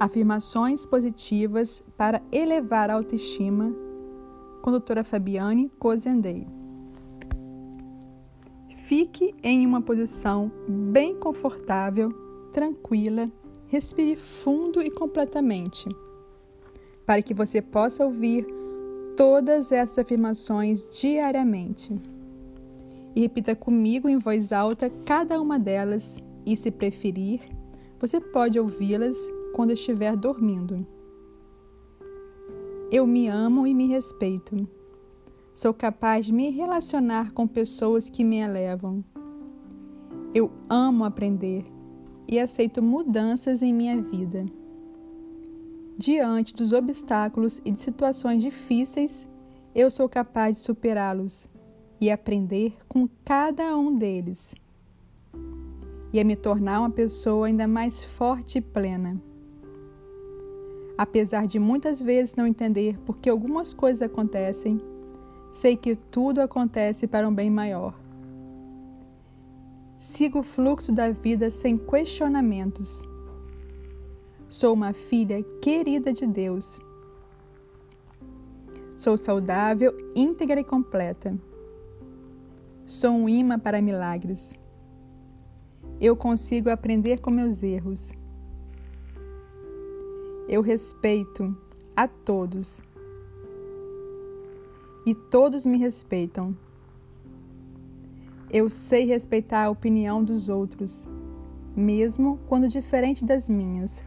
Afirmações 0.00 0.86
positivas 0.86 1.84
para 1.94 2.22
elevar 2.32 2.88
a 2.88 2.94
autoestima, 2.94 3.70
com 4.62 4.70
a 4.70 4.72
doutora 4.72 5.04
Fabiane 5.04 5.70
Cozendei. 5.78 6.46
Fique 8.74 9.34
em 9.42 9.66
uma 9.66 9.82
posição 9.82 10.50
bem 10.66 11.14
confortável, 11.14 12.10
tranquila, 12.50 13.30
respire 13.66 14.16
fundo 14.16 14.80
e 14.80 14.90
completamente, 14.90 15.86
para 17.04 17.20
que 17.20 17.34
você 17.34 17.60
possa 17.60 18.02
ouvir 18.02 18.46
todas 19.18 19.70
essas 19.70 19.98
afirmações 19.98 20.88
diariamente. 20.88 21.94
E 23.14 23.20
repita 23.20 23.54
comigo 23.54 24.08
em 24.08 24.16
voz 24.16 24.50
alta 24.50 24.88
cada 25.04 25.38
uma 25.38 25.58
delas, 25.58 26.16
e 26.46 26.56
se 26.56 26.70
preferir, 26.70 27.42
você 27.98 28.18
pode 28.18 28.58
ouvi-las 28.58 29.18
quando 29.52 29.72
estiver 29.72 30.16
dormindo. 30.16 30.86
Eu 32.90 33.06
me 33.06 33.28
amo 33.28 33.66
e 33.66 33.74
me 33.74 33.86
respeito. 33.86 34.68
Sou 35.54 35.72
capaz 35.72 36.26
de 36.26 36.32
me 36.32 36.50
relacionar 36.50 37.32
com 37.32 37.46
pessoas 37.46 38.08
que 38.08 38.24
me 38.24 38.38
elevam. 38.38 39.04
Eu 40.34 40.50
amo 40.68 41.04
aprender 41.04 41.64
e 42.26 42.38
aceito 42.38 42.82
mudanças 42.82 43.62
em 43.62 43.72
minha 43.72 44.00
vida. 44.00 44.44
Diante 45.98 46.54
dos 46.54 46.72
obstáculos 46.72 47.60
e 47.64 47.70
de 47.70 47.80
situações 47.80 48.42
difíceis, 48.42 49.28
eu 49.74 49.90
sou 49.90 50.08
capaz 50.08 50.56
de 50.56 50.62
superá-los 50.62 51.48
e 52.00 52.10
aprender 52.10 52.72
com 52.88 53.08
cada 53.24 53.76
um 53.76 53.96
deles. 53.96 54.54
E 56.12 56.18
a 56.18 56.24
me 56.24 56.34
tornar 56.34 56.80
uma 56.80 56.90
pessoa 56.90 57.46
ainda 57.46 57.68
mais 57.68 58.02
forte 58.02 58.58
e 58.58 58.60
plena 58.60 59.29
Apesar 61.00 61.46
de 61.46 61.58
muitas 61.58 61.98
vezes 61.98 62.34
não 62.34 62.46
entender 62.46 62.98
por 63.06 63.16
que 63.16 63.30
algumas 63.30 63.72
coisas 63.72 64.02
acontecem, 64.02 64.78
sei 65.50 65.74
que 65.74 65.96
tudo 65.96 66.42
acontece 66.42 67.06
para 67.06 67.26
um 67.26 67.34
bem 67.34 67.48
maior. 67.48 67.98
Sigo 69.98 70.40
o 70.40 70.42
fluxo 70.42 70.92
da 70.92 71.10
vida 71.10 71.50
sem 71.50 71.78
questionamentos. 71.78 73.02
Sou 74.46 74.74
uma 74.74 74.92
filha 74.92 75.42
querida 75.62 76.12
de 76.12 76.26
Deus. 76.26 76.80
Sou 78.98 79.16
saudável, 79.16 79.96
íntegra 80.14 80.60
e 80.60 80.64
completa. 80.64 81.34
Sou 82.84 83.12
um 83.12 83.26
imã 83.26 83.58
para 83.58 83.80
milagres. 83.80 84.52
Eu 85.98 86.14
consigo 86.14 86.68
aprender 86.68 87.22
com 87.22 87.30
meus 87.30 87.62
erros 87.62 88.19
eu 90.50 90.62
respeito 90.62 91.56
a 91.96 92.08
todos 92.08 92.82
e 95.06 95.14
todos 95.14 95.64
me 95.64 95.78
respeitam. 95.78 96.56
Eu 98.50 98.68
sei 98.68 99.04
respeitar 99.04 99.66
a 99.66 99.70
opinião 99.70 100.24
dos 100.24 100.48
outros, 100.48 101.08
mesmo 101.76 102.40
quando 102.48 102.66
diferente 102.66 103.24
das 103.24 103.48
minhas. 103.48 104.04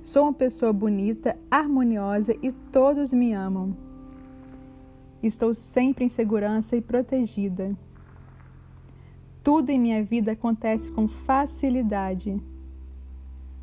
Sou 0.00 0.22
uma 0.22 0.32
pessoa 0.32 0.72
bonita, 0.72 1.36
harmoniosa 1.50 2.32
e 2.40 2.52
todos 2.52 3.12
me 3.12 3.32
amam. 3.32 3.76
Estou 5.20 5.52
sempre 5.52 6.04
em 6.04 6.08
segurança 6.08 6.76
e 6.76 6.80
protegida. 6.80 7.76
Tudo 9.42 9.70
em 9.70 9.78
minha 9.80 10.04
vida 10.04 10.30
acontece 10.30 10.92
com 10.92 11.08
facilidade. 11.08 12.40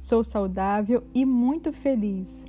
Sou 0.01 0.23
saudável 0.23 1.03
e 1.13 1.23
muito 1.23 1.71
feliz. 1.71 2.43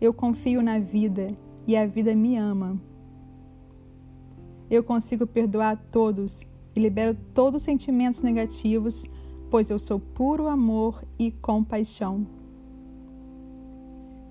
Eu 0.00 0.14
confio 0.14 0.62
na 0.62 0.78
vida 0.78 1.32
e 1.66 1.76
a 1.76 1.86
vida 1.86 2.16
me 2.16 2.36
ama. 2.36 2.80
Eu 4.70 4.82
consigo 4.82 5.26
perdoar 5.26 5.76
todos 5.76 6.46
e 6.74 6.80
libero 6.80 7.14
todos 7.34 7.60
os 7.60 7.62
sentimentos 7.64 8.22
negativos, 8.22 9.06
pois 9.50 9.68
eu 9.68 9.78
sou 9.78 10.00
puro 10.00 10.48
amor 10.48 11.04
e 11.18 11.30
compaixão. 11.30 12.26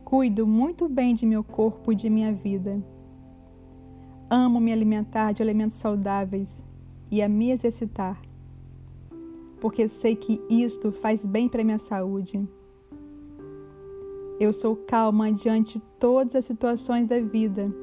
Cuido 0.04 0.48
muito 0.48 0.90
bem 0.90 1.14
de 1.14 1.24
meu 1.24 1.44
corpo 1.44 1.92
e 1.92 1.96
de 1.96 2.10
minha 2.10 2.34
vida. 2.34 2.84
Amo 4.28 4.60
me 4.60 4.74
alimentar 4.74 5.34
de 5.34 5.44
alimentos 5.44 5.78
saudáveis 5.78 6.66
e 7.12 7.22
a 7.22 7.30
me 7.30 7.52
exercitar 7.52 8.20
porque 9.64 9.88
sei 9.88 10.14
que 10.14 10.42
isto 10.50 10.92
faz 10.92 11.26
bem 11.26 11.48
para 11.48 11.64
minha 11.64 11.80
saúde. 11.80 12.46
Eu 14.38 14.52
sou 14.52 14.76
calma 14.76 15.32
diante 15.32 15.80
de 15.80 15.86
todas 15.98 16.36
as 16.36 16.44
situações 16.44 17.08
da 17.08 17.22
vida. 17.22 17.74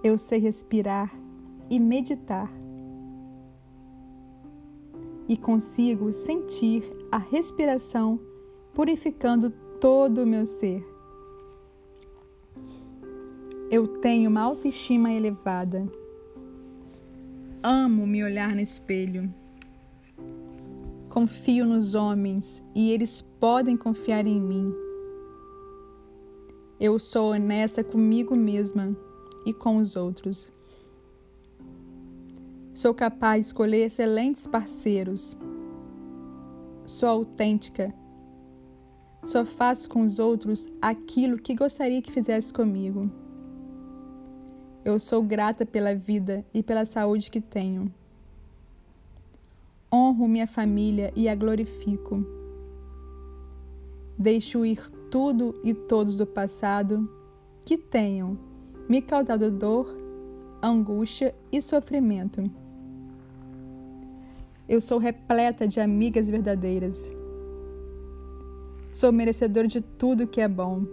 Eu 0.00 0.16
sei 0.16 0.38
respirar 0.38 1.12
e 1.68 1.80
meditar. 1.80 2.48
E 5.26 5.36
consigo 5.36 6.12
sentir 6.12 6.88
a 7.10 7.18
respiração 7.18 8.20
purificando 8.72 9.50
todo 9.80 10.22
o 10.22 10.26
meu 10.26 10.46
ser. 10.46 10.86
Eu 13.68 13.88
tenho 13.88 14.30
uma 14.30 14.42
autoestima 14.42 15.12
elevada. 15.12 15.84
Amo 17.60 18.06
me 18.06 18.22
olhar 18.22 18.54
no 18.54 18.60
espelho. 18.60 19.41
Confio 21.12 21.66
nos 21.66 21.94
homens 21.94 22.62
e 22.74 22.90
eles 22.90 23.20
podem 23.38 23.76
confiar 23.76 24.26
em 24.26 24.40
mim. 24.40 24.72
Eu 26.80 26.98
sou 26.98 27.32
honesta 27.32 27.84
comigo 27.84 28.34
mesma 28.34 28.96
e 29.44 29.52
com 29.52 29.76
os 29.76 29.94
outros. 29.94 30.50
Sou 32.72 32.94
capaz 32.94 33.42
de 33.42 33.46
escolher 33.48 33.84
excelentes 33.84 34.46
parceiros. 34.46 35.36
Sou 36.86 37.10
autêntica. 37.10 37.94
Só 39.22 39.44
faço 39.44 39.90
com 39.90 40.00
os 40.00 40.18
outros 40.18 40.66
aquilo 40.80 41.36
que 41.36 41.54
gostaria 41.54 42.00
que 42.00 42.10
fizesse 42.10 42.50
comigo. 42.54 43.10
Eu 44.82 44.98
sou 44.98 45.22
grata 45.22 45.66
pela 45.66 45.94
vida 45.94 46.42
e 46.54 46.62
pela 46.62 46.86
saúde 46.86 47.30
que 47.30 47.42
tenho 47.42 47.92
honro 49.92 50.26
minha 50.26 50.46
família 50.46 51.12
e 51.14 51.28
a 51.28 51.34
glorifico. 51.34 52.24
Deixo 54.16 54.64
ir 54.64 54.90
tudo 55.10 55.52
e 55.62 55.74
todos 55.74 56.16
do 56.16 56.26
passado 56.26 57.08
que 57.60 57.76
tenham 57.76 58.38
me 58.88 59.02
causado 59.02 59.50
dor, 59.50 59.86
angústia 60.62 61.34
e 61.50 61.60
sofrimento. 61.60 62.42
Eu 64.68 64.80
sou 64.80 64.98
repleta 64.98 65.68
de 65.68 65.80
amigas 65.80 66.28
verdadeiras. 66.28 67.12
Sou 68.92 69.12
merecedor 69.12 69.66
de 69.66 69.80
tudo 69.80 70.26
que 70.26 70.40
é 70.40 70.48
bom. 70.48 70.86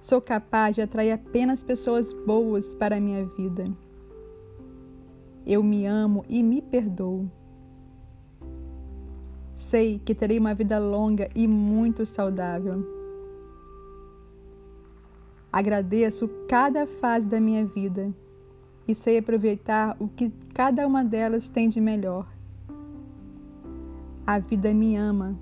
Sou 0.00 0.20
capaz 0.20 0.76
de 0.76 0.82
atrair 0.82 1.12
apenas 1.12 1.62
pessoas 1.62 2.12
boas 2.12 2.74
para 2.74 2.96
a 2.96 3.00
minha 3.00 3.26
vida. 3.26 3.70
Eu 5.46 5.62
me 5.62 5.86
amo 5.86 6.24
e 6.28 6.42
me 6.42 6.60
perdoo. 6.60 7.30
Sei 9.56 9.98
que 9.98 10.14
terei 10.14 10.38
uma 10.38 10.54
vida 10.54 10.78
longa 10.78 11.28
e 11.34 11.46
muito 11.46 12.06
saudável. 12.06 12.84
Agradeço 15.52 16.28
cada 16.48 16.86
fase 16.86 17.26
da 17.26 17.40
minha 17.40 17.66
vida 17.66 18.14
e 18.86 18.94
sei 18.94 19.18
aproveitar 19.18 19.96
o 19.98 20.08
que 20.08 20.32
cada 20.54 20.86
uma 20.86 21.04
delas 21.04 21.48
tem 21.48 21.68
de 21.68 21.80
melhor. 21.80 22.26
A 24.26 24.38
vida 24.38 24.72
me 24.72 24.96
ama. 24.96 25.36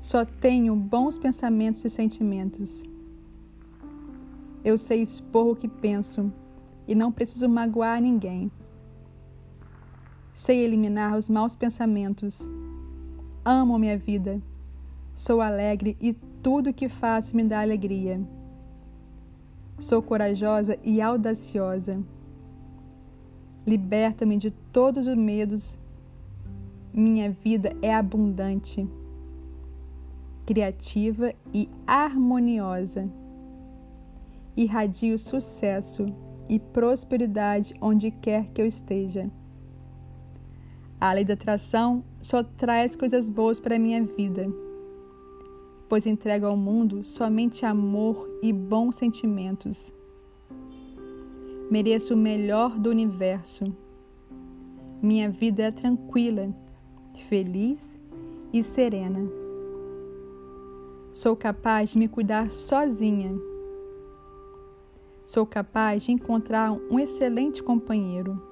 Só 0.00 0.24
tenho 0.24 0.74
bons 0.74 1.18
pensamentos 1.18 1.84
e 1.84 1.90
sentimentos. 1.90 2.82
Eu 4.64 4.78
sei 4.78 5.02
expor 5.02 5.48
o 5.48 5.56
que 5.56 5.68
penso 5.68 6.32
e 6.86 6.94
não 6.94 7.12
preciso 7.12 7.48
magoar 7.48 8.00
ninguém. 8.00 8.50
Sei 10.34 10.64
eliminar 10.64 11.16
os 11.16 11.28
maus 11.28 11.54
pensamentos. 11.54 12.48
Amo 13.44 13.78
minha 13.78 13.98
vida. 13.98 14.40
Sou 15.14 15.42
alegre 15.42 15.94
e 16.00 16.14
tudo 16.42 16.72
que 16.72 16.88
faço 16.88 17.36
me 17.36 17.44
dá 17.44 17.60
alegria. 17.60 18.18
Sou 19.78 20.00
corajosa 20.00 20.78
e 20.82 21.02
audaciosa. 21.02 22.02
Liberta-me 23.66 24.38
de 24.38 24.50
todos 24.50 25.06
os 25.06 25.16
medos. 25.16 25.78
Minha 26.94 27.30
vida 27.30 27.74
é 27.82 27.94
abundante, 27.94 28.88
criativa 30.46 31.34
e 31.52 31.68
harmoniosa. 31.86 33.08
Irradio 34.56 35.18
sucesso 35.18 36.06
e 36.48 36.58
prosperidade 36.58 37.74
onde 37.80 38.10
quer 38.10 38.48
que 38.48 38.62
eu 38.62 38.66
esteja. 38.66 39.30
A 41.02 41.12
lei 41.12 41.24
da 41.24 41.34
atração 41.34 42.04
só 42.20 42.44
traz 42.44 42.94
coisas 42.94 43.28
boas 43.28 43.58
para 43.58 43.74
a 43.74 43.78
minha 43.78 44.04
vida, 44.04 44.46
pois 45.88 46.06
entrego 46.06 46.46
ao 46.46 46.56
mundo 46.56 47.02
somente 47.02 47.66
amor 47.66 48.30
e 48.40 48.52
bons 48.52 48.94
sentimentos. 48.94 49.92
Mereço 51.68 52.14
o 52.14 52.16
melhor 52.16 52.78
do 52.78 52.88
universo. 52.88 53.76
Minha 55.02 55.28
vida 55.28 55.64
é 55.64 55.70
tranquila, 55.72 56.54
feliz 57.26 58.00
e 58.52 58.62
serena. 58.62 59.28
Sou 61.12 61.34
capaz 61.34 61.90
de 61.90 61.98
me 61.98 62.06
cuidar 62.06 62.48
sozinha. 62.48 63.34
Sou 65.26 65.44
capaz 65.44 66.04
de 66.04 66.12
encontrar 66.12 66.70
um 66.70 67.00
excelente 67.00 67.60
companheiro 67.60 68.51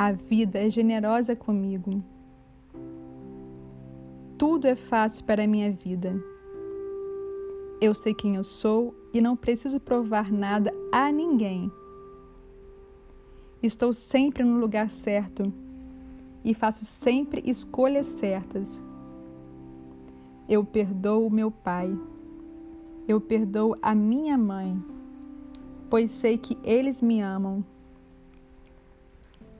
a 0.00 0.12
vida 0.12 0.58
é 0.58 0.70
generosa 0.70 1.36
comigo. 1.36 2.02
Tudo 4.38 4.66
é 4.66 4.74
fácil 4.74 5.26
para 5.26 5.44
a 5.44 5.46
minha 5.46 5.70
vida. 5.70 6.18
Eu 7.82 7.92
sei 7.92 8.14
quem 8.14 8.36
eu 8.36 8.42
sou 8.42 8.94
e 9.12 9.20
não 9.20 9.36
preciso 9.36 9.78
provar 9.78 10.32
nada 10.32 10.72
a 10.90 11.12
ninguém. 11.12 11.70
Estou 13.62 13.92
sempre 13.92 14.42
no 14.42 14.58
lugar 14.58 14.90
certo 14.90 15.52
e 16.42 16.54
faço 16.54 16.86
sempre 16.86 17.42
escolhas 17.44 18.06
certas. 18.06 18.80
Eu 20.48 20.64
perdoo 20.64 21.28
meu 21.28 21.50
pai. 21.50 21.94
Eu 23.06 23.20
perdoo 23.20 23.76
a 23.82 23.94
minha 23.94 24.38
mãe, 24.38 24.82
pois 25.90 26.10
sei 26.10 26.38
que 26.38 26.56
eles 26.64 27.02
me 27.02 27.20
amam. 27.20 27.62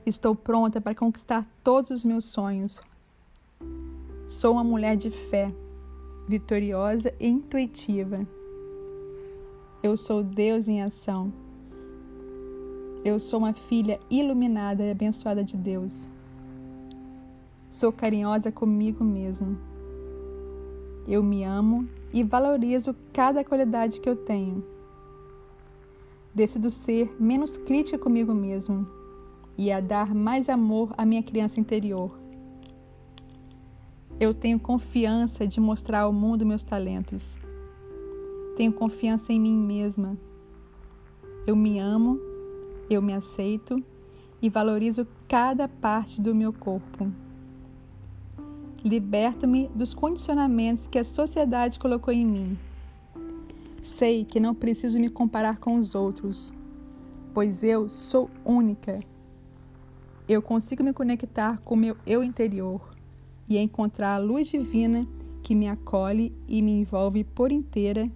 Estou 0.03 0.35
pronta 0.35 0.81
para 0.81 0.95
conquistar 0.95 1.47
todos 1.63 1.91
os 1.91 2.03
meus 2.03 2.25
sonhos. 2.25 2.81
Sou 4.27 4.53
uma 4.53 4.63
mulher 4.63 4.97
de 4.97 5.11
fé, 5.11 5.53
vitoriosa 6.27 7.13
e 7.19 7.27
intuitiva. 7.27 8.25
Eu 9.83 9.95
sou 9.95 10.23
Deus 10.23 10.67
em 10.67 10.81
ação. 10.81 11.31
Eu 13.05 13.19
sou 13.19 13.37
uma 13.37 13.53
filha 13.53 13.99
iluminada 14.09 14.83
e 14.83 14.89
abençoada 14.89 15.43
de 15.43 15.55
Deus. 15.55 16.09
Sou 17.69 17.91
carinhosa 17.91 18.51
comigo 18.51 19.03
mesmo. 19.03 19.55
Eu 21.07 21.21
me 21.21 21.43
amo 21.43 21.87
e 22.11 22.23
valorizo 22.23 22.95
cada 23.13 23.43
qualidade 23.43 24.01
que 24.01 24.09
eu 24.09 24.15
tenho. 24.15 24.65
Decido 26.33 26.71
ser 26.71 27.15
menos 27.21 27.55
crítica 27.55 27.99
comigo 27.99 28.33
mesmo 28.33 28.99
e 29.57 29.71
a 29.71 29.79
dar 29.79 30.13
mais 30.13 30.49
amor 30.49 30.93
à 30.97 31.05
minha 31.05 31.23
criança 31.23 31.59
interior. 31.59 32.17
Eu 34.19 34.33
tenho 34.33 34.59
confiança 34.59 35.47
de 35.47 35.59
mostrar 35.59 36.01
ao 36.01 36.13
mundo 36.13 36.45
meus 36.45 36.63
talentos. 36.63 37.37
Tenho 38.55 38.71
confiança 38.71 39.33
em 39.33 39.39
mim 39.39 39.55
mesma. 39.55 40.17
Eu 41.47 41.55
me 41.55 41.79
amo, 41.79 42.19
eu 42.89 43.01
me 43.01 43.13
aceito 43.13 43.83
e 44.41 44.49
valorizo 44.49 45.07
cada 45.27 45.67
parte 45.67 46.21
do 46.21 46.35
meu 46.35 46.53
corpo. 46.53 47.11
Liberto-me 48.83 49.69
dos 49.75 49.93
condicionamentos 49.93 50.87
que 50.87 50.99
a 50.99 51.03
sociedade 51.03 51.79
colocou 51.79 52.13
em 52.13 52.25
mim. 52.25 52.59
Sei 53.81 54.23
que 54.25 54.39
não 54.39 54.53
preciso 54.53 54.99
me 54.99 55.09
comparar 55.09 55.57
com 55.57 55.75
os 55.75 55.95
outros, 55.95 56.53
pois 57.33 57.63
eu 57.63 57.89
sou 57.89 58.29
única 58.45 58.99
eu 60.31 60.41
consigo 60.41 60.81
me 60.81 60.93
conectar 60.93 61.59
com 61.59 61.75
meu 61.75 61.97
eu 62.05 62.23
interior 62.23 62.95
e 63.49 63.57
encontrar 63.57 64.15
a 64.15 64.17
luz 64.17 64.47
divina 64.47 65.05
que 65.43 65.53
me 65.53 65.67
acolhe 65.67 66.33
e 66.47 66.61
me 66.61 66.71
envolve 66.71 67.25
por 67.25 67.51
inteira 67.51 68.09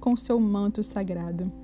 com 0.00 0.16
seu 0.16 0.40
manto 0.40 0.82
sagrado. 0.82 1.63